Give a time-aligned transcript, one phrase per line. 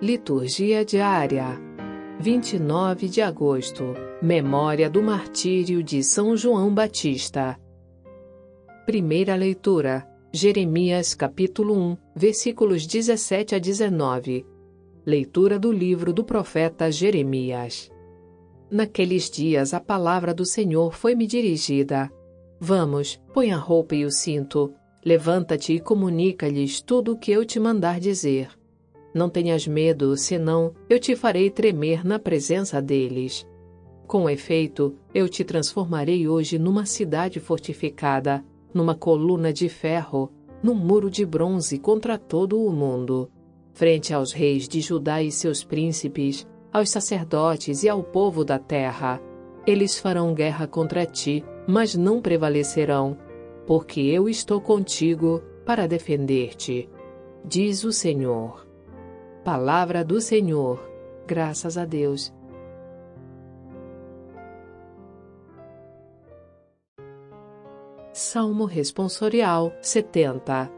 [0.00, 1.60] Liturgia diária.
[2.20, 3.94] 29 de agosto.
[4.22, 7.58] Memória do martírio de São João Batista.
[8.86, 10.08] Primeira leitura.
[10.32, 14.46] Jeremias capítulo 1, versículos 17 a 19.
[15.04, 17.90] Leitura do livro do profeta Jeremias.
[18.70, 22.08] Naqueles dias a palavra do Senhor foi-me dirigida.
[22.60, 24.72] Vamos, põe a roupa e o cinto.
[25.04, 28.57] Levanta-te e comunica-lhes tudo o que eu te mandar dizer.
[29.18, 33.44] Não tenhas medo, senão eu te farei tremer na presença deles.
[34.06, 40.30] Com efeito, eu te transformarei hoje numa cidade fortificada, numa coluna de ferro,
[40.62, 43.28] num muro de bronze contra todo o mundo.
[43.72, 49.20] Frente aos reis de Judá e seus príncipes, aos sacerdotes e ao povo da terra.
[49.66, 53.18] Eles farão guerra contra ti, mas não prevalecerão,
[53.66, 56.88] porque eu estou contigo para defender-te,
[57.44, 58.67] diz o Senhor.
[59.50, 60.78] Palavra do Senhor.
[61.26, 62.30] Graças a Deus.
[68.12, 70.70] Salmo Responsorial 70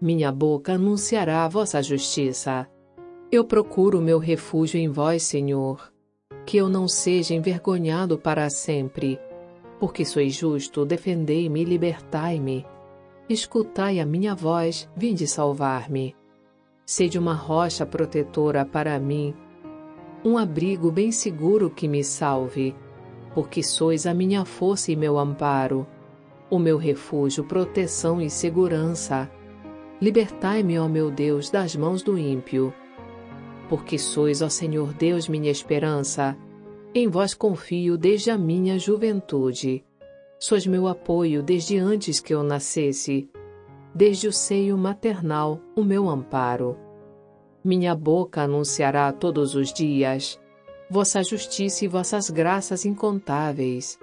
[0.00, 2.70] Minha boca anunciará a vossa justiça.
[3.32, 5.92] Eu procuro meu refúgio em vós, Senhor.
[6.46, 9.18] Que eu não seja envergonhado para sempre.
[9.80, 12.64] Porque sois justo, defendei-me e libertai-me.
[13.28, 16.14] Escutai a minha voz, vinde salvar-me.
[16.86, 19.34] Sede uma rocha protetora para mim,
[20.22, 22.76] um abrigo bem seguro que me salve,
[23.34, 25.86] porque sois a minha força e meu amparo,
[26.50, 29.30] o meu refúgio, proteção e segurança.
[29.98, 32.72] Libertai-me, ó meu Deus, das mãos do ímpio.
[33.66, 36.36] Porque sois, ó Senhor Deus, minha esperança.
[36.94, 39.82] Em vós confio desde a minha juventude.
[40.38, 43.30] Sois meu apoio desde antes que eu nascesse
[43.94, 46.76] desde o seio maternal, o meu amparo.
[47.62, 50.38] Minha boca anunciará todos os dias
[50.90, 53.98] vossa justiça e vossas graças incontáveis.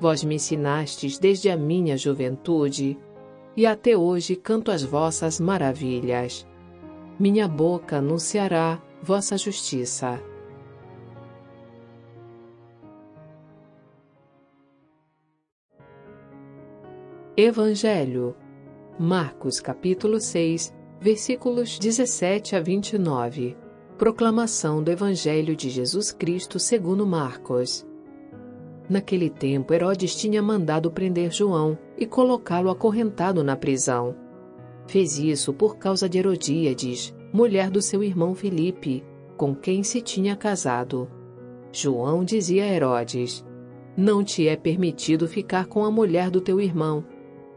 [0.00, 2.98] Vós me ensinastes desde a minha juventude,
[3.56, 6.46] e até hoje canto as vossas maravilhas.
[7.18, 10.20] Minha boca anunciará vossa justiça.
[17.36, 18.34] Evangelho
[18.98, 23.56] Marcos capítulo 6, versículos 17 a 29.
[23.96, 27.86] Proclamação do Evangelho de Jesus Cristo segundo Marcos.
[28.90, 34.14] Naquele tempo, Herodes tinha mandado prender João e colocá-lo acorrentado na prisão.
[34.86, 39.02] Fez isso por causa de Herodíades, mulher do seu irmão Filipe,
[39.38, 41.10] com quem se tinha casado.
[41.72, 43.42] João dizia a Herodes:
[43.96, 47.02] Não te é permitido ficar com a mulher do teu irmão.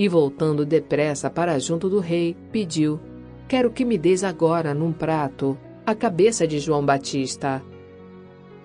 [0.00, 2.98] E voltando depressa para junto do rei, pediu:
[3.46, 7.62] Quero que me des agora, num prato, a cabeça de João Batista.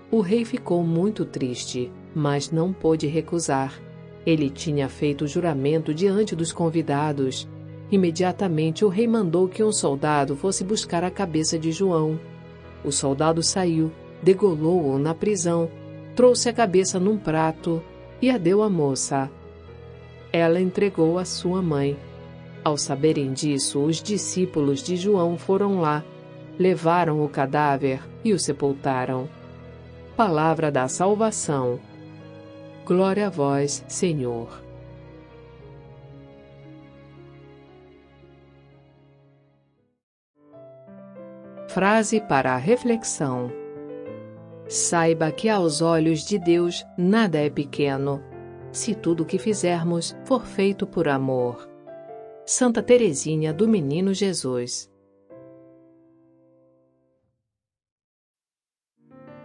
[0.10, 3.78] O rei ficou muito triste, mas não pôde recusar.
[4.26, 7.46] Ele tinha feito o juramento diante dos convidados.
[7.92, 12.18] Imediatamente o rei mandou que um soldado fosse buscar a cabeça de João.
[12.82, 13.92] O soldado saiu,
[14.24, 15.70] degolou-o na prisão,
[16.16, 17.84] trouxe a cabeça num prato
[18.22, 19.30] e a deu à moça
[20.32, 21.98] ela entregou à sua mãe.
[22.64, 26.04] Ao saberem disso, os discípulos de João foram lá,
[26.58, 29.30] levaram o cadáver e o sepultaram.
[30.18, 31.80] Palavra da salvação.
[32.86, 34.64] Glória a vós, Senhor.
[41.68, 43.52] Frase para a reflexão.
[44.68, 48.35] Saiba que aos olhos de Deus nada é pequeno
[48.76, 51.70] se tudo o que fizermos for feito por amor.
[52.46, 54.94] Santa Teresinha do Menino Jesus